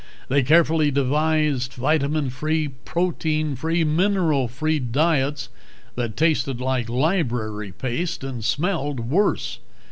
[0.29, 5.49] They carefully devised vitamin free, protein free, mineral free diets
[5.93, 9.59] that tasted like library paste and smelled worse.